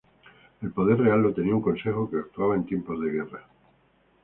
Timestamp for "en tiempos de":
2.55-3.11